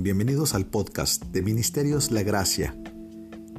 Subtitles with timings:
[0.00, 2.72] Bienvenidos al podcast de Ministerios La Gracia.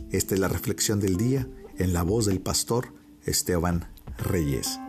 [0.09, 1.45] Esta es la reflexión del día
[1.77, 2.93] en la voz del pastor
[3.25, 4.79] Esteban Reyes.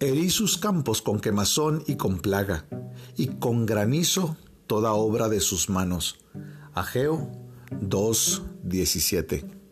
[0.00, 2.66] Herí sus campos con quemazón y con plaga,
[3.16, 4.36] y con granizo
[4.66, 6.18] toda obra de sus manos.
[6.74, 7.30] Ageo
[7.70, 9.63] 2.17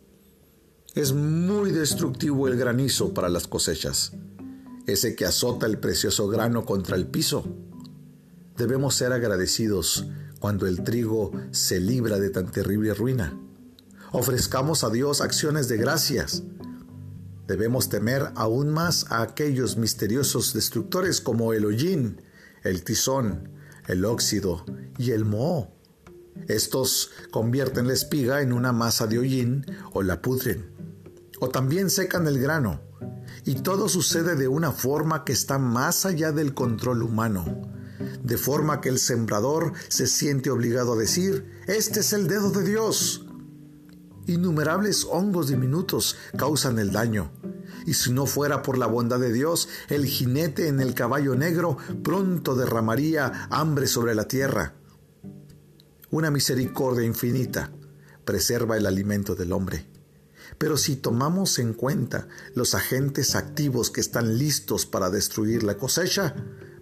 [0.95, 4.13] es muy destructivo el granizo para las cosechas,
[4.87, 7.45] ese que azota el precioso grano contra el piso.
[8.59, 10.07] Debemos ser agradecidos
[10.39, 13.39] cuando el trigo se libra de tan terrible ruina.
[14.13, 16.43] Ofrezcamos a Dios acciones de gracias.
[17.47, 22.21] Debemos temer aún más a aquellos misteriosos destructores como el hollín,
[22.65, 23.49] el tizón,
[23.89, 24.67] el óxido
[24.99, 25.73] y el moho.
[26.49, 30.72] Estos convierten la espiga en una masa de hollín o la pudren
[31.43, 32.81] o también secan el grano.
[33.45, 37.45] Y todo sucede de una forma que está más allá del control humano,
[38.23, 42.63] de forma que el sembrador se siente obligado a decir, este es el dedo de
[42.63, 43.27] Dios.
[44.27, 47.33] Innumerables hongos diminutos causan el daño,
[47.87, 51.77] y si no fuera por la bondad de Dios, el jinete en el caballo negro
[52.05, 54.77] pronto derramaría hambre sobre la tierra.
[56.09, 57.73] Una misericordia infinita
[58.25, 59.89] preserva el alimento del hombre.
[60.59, 66.35] Pero si tomamos en cuenta los agentes activos que están listos para destruir la cosecha,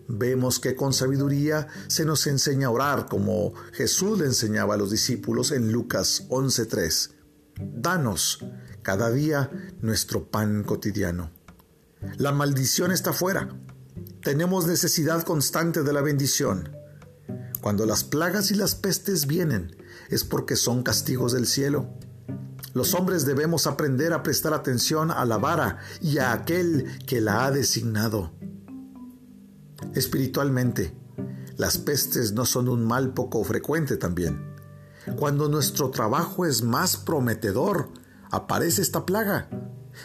[0.08, 4.91] vemos que con sabiduría se nos enseña a orar como Jesús le enseñaba a los
[4.91, 7.12] discípulos en Lucas 11.3.
[7.61, 8.44] Danos
[8.83, 9.50] cada día
[9.83, 11.30] nuestro pan cotidiano.
[12.17, 13.48] La maldición está fuera.
[14.22, 16.77] Tenemos necesidad constante de la bendición.
[17.61, 19.77] Cuando las plagas y las pestes vienen,
[20.08, 21.89] es porque son castigos del cielo.
[22.72, 27.45] Los hombres debemos aprender a prestar atención a la vara y a aquel que la
[27.45, 28.33] ha designado.
[29.95, 30.95] Espiritualmente,
[31.56, 34.55] las pestes no son un mal poco frecuente también.
[35.17, 37.90] Cuando nuestro trabajo es más prometedor,
[38.30, 39.48] aparece esta plaga.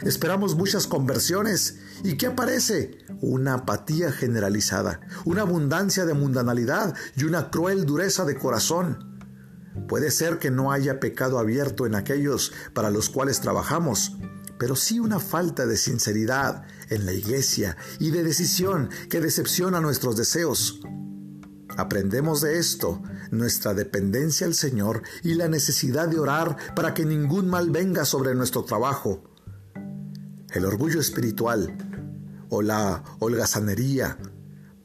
[0.01, 1.77] Esperamos muchas conversiones.
[2.03, 2.97] ¿Y qué aparece?
[3.21, 9.14] Una apatía generalizada, una abundancia de mundanalidad y una cruel dureza de corazón.
[9.87, 14.17] Puede ser que no haya pecado abierto en aquellos para los cuales trabajamos,
[14.57, 20.15] pero sí una falta de sinceridad en la iglesia y de decisión que decepciona nuestros
[20.15, 20.81] deseos.
[21.77, 27.49] Aprendemos de esto nuestra dependencia al Señor y la necesidad de orar para que ningún
[27.49, 29.23] mal venga sobre nuestro trabajo.
[30.51, 31.75] El orgullo espiritual
[32.49, 34.17] o la holgazanería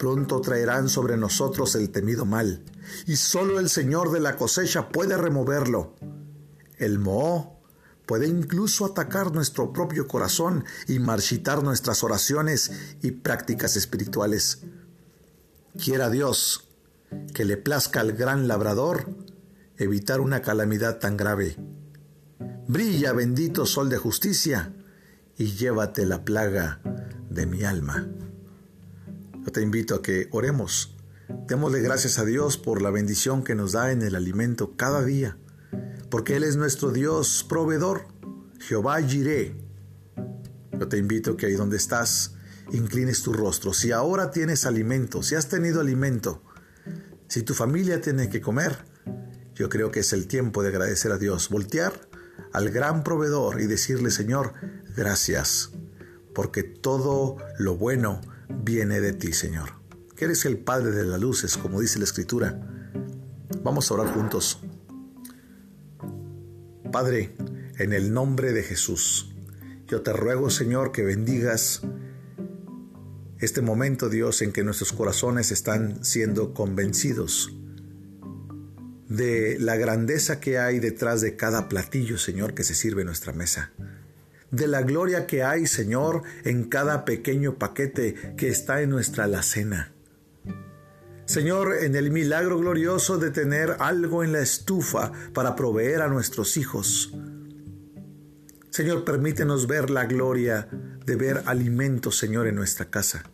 [0.01, 2.65] pronto traerán sobre nosotros el temido mal,
[3.07, 5.95] y solo el Señor de la cosecha puede removerlo.
[6.79, 7.61] El Moho
[8.07, 12.73] puede incluso atacar nuestro propio corazón y marchitar nuestras oraciones
[13.03, 14.63] y prácticas espirituales.
[15.77, 16.67] Quiera Dios
[17.35, 19.15] que le plazca al gran labrador
[19.77, 21.59] evitar una calamidad tan grave.
[22.67, 24.73] Brilla bendito sol de justicia
[25.37, 26.81] y llévate la plaga
[27.29, 28.09] de mi alma.
[29.45, 30.97] Yo te invito a que oremos.
[31.47, 35.39] Démosle gracias a Dios por la bendición que nos da en el alimento cada día,
[36.11, 38.07] porque Él es nuestro Dios proveedor,
[38.61, 39.57] Jehová Jireh.
[40.79, 42.35] Yo te invito a que ahí donde estás,
[42.73, 43.73] inclines tu rostro.
[43.73, 46.43] Si ahora tienes alimento, si has tenido alimento,
[47.29, 48.85] si tu familia tiene que comer,
[49.55, 52.09] yo creo que es el tiempo de agradecer a Dios, voltear
[52.53, 54.53] al gran proveedor y decirle, Señor,
[54.97, 55.71] gracias,
[56.35, 58.21] porque todo lo bueno
[58.63, 59.71] viene de ti, Señor.
[60.17, 62.61] Que eres el Padre de las luces, como dice la Escritura.
[63.63, 64.61] Vamos a orar juntos.
[66.93, 67.35] Padre,
[67.79, 69.35] en el nombre de Jesús,
[69.87, 71.83] yo te ruego, Señor, que bendigas
[73.39, 77.55] este momento, Dios, en que nuestros corazones están siendo convencidos
[79.09, 83.33] de la grandeza que hay detrás de cada platillo, Señor, que se sirve en nuestra
[83.33, 83.73] mesa
[84.51, 89.93] de la gloria que hay, Señor, en cada pequeño paquete que está en nuestra alacena.
[91.27, 96.57] Señor, en el milagro glorioso de tener algo en la estufa para proveer a nuestros
[96.57, 97.15] hijos.
[98.71, 100.69] Señor, permítenos ver la gloria
[101.07, 103.25] de ver alimento, Señor, en nuestra casa.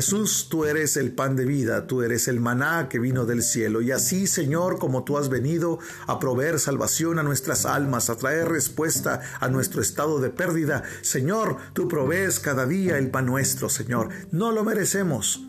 [0.00, 3.82] Jesús, tú eres el pan de vida, tú eres el maná que vino del cielo.
[3.82, 8.48] Y así, Señor, como tú has venido a proveer salvación a nuestras almas, a traer
[8.48, 14.08] respuesta a nuestro estado de pérdida, Señor, tú provees cada día el pan nuestro, Señor.
[14.32, 15.46] No lo merecemos.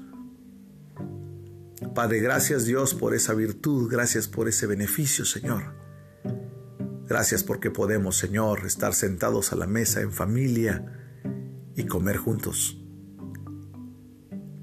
[1.96, 5.76] Padre, gracias Dios por esa virtud, gracias por ese beneficio, Señor.
[7.08, 11.22] Gracias porque podemos, Señor, estar sentados a la mesa en familia
[11.74, 12.81] y comer juntos.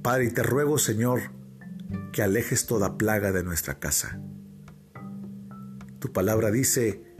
[0.09, 1.21] Padre, y te ruego, Señor,
[2.13, 4.19] que alejes toda plaga de nuestra casa.
[5.99, 7.15] Tu palabra dice,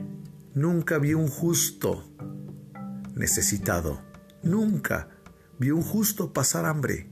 [0.55, 2.11] nunca vi un justo
[3.15, 4.01] necesitado,
[4.43, 5.11] nunca
[5.59, 7.11] vi un justo pasar hambre,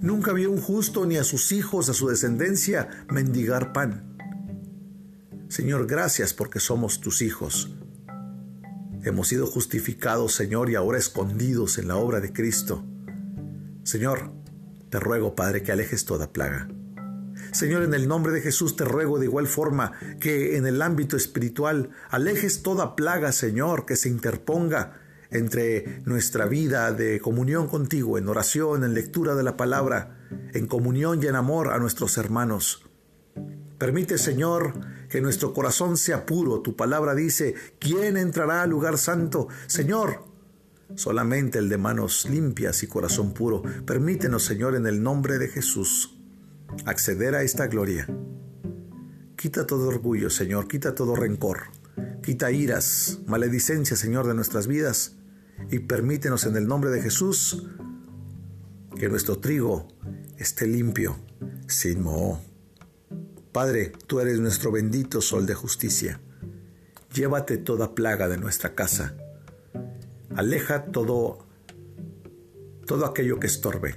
[0.00, 4.16] nunca vi un justo ni a sus hijos, a su descendencia, mendigar pan.
[5.48, 7.76] Señor, gracias porque somos tus hijos.
[9.02, 12.86] Hemos sido justificados, Señor, y ahora escondidos en la obra de Cristo.
[13.82, 14.38] Señor,
[14.90, 16.68] te ruego, Padre, que alejes toda plaga.
[17.52, 21.16] Señor, en el nombre de Jesús te ruego de igual forma que en el ámbito
[21.16, 25.00] espiritual alejes toda plaga, Señor, que se interponga
[25.30, 31.22] entre nuestra vida de comunión contigo, en oración, en lectura de la palabra, en comunión
[31.22, 32.84] y en amor a nuestros hermanos.
[33.78, 34.74] Permite, Señor,
[35.08, 36.60] que nuestro corazón sea puro.
[36.60, 39.48] Tu palabra dice, ¿quién entrará al lugar santo?
[39.66, 40.24] Señor,
[40.94, 43.62] solamente el de manos limpias y corazón puro.
[43.86, 46.18] Permítenos, Señor, en el nombre de Jesús,
[46.84, 48.06] acceder a esta gloria.
[49.36, 51.64] Quita todo orgullo, Señor, quita todo rencor,
[52.22, 55.16] quita iras, maledicencia, Señor, de nuestras vidas
[55.70, 57.68] y permítenos en el nombre de Jesús
[58.98, 59.86] que nuestro trigo
[60.36, 61.16] esté limpio,
[61.68, 62.40] sin moho.
[63.52, 66.20] Padre, tú eres nuestro bendito sol de justicia.
[67.14, 69.16] Llévate toda plaga de nuestra casa
[70.38, 71.48] Aleja todo,
[72.86, 73.96] todo aquello que estorbe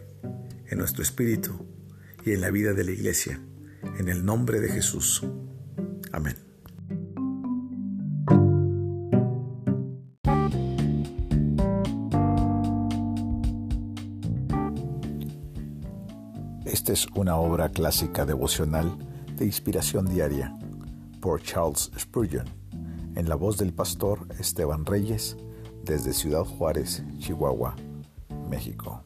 [0.65, 1.67] en nuestro espíritu
[2.25, 3.39] y en la vida de la iglesia.
[3.99, 5.23] En el nombre de Jesús.
[6.11, 6.35] Amén.
[16.65, 18.97] Esta es una obra clásica devocional
[19.37, 20.57] de inspiración diaria
[21.21, 22.47] por Charles Spurgeon,
[23.13, 25.37] en la voz del pastor Esteban Reyes,
[25.83, 27.75] desde Ciudad Juárez, Chihuahua,
[28.49, 29.03] México.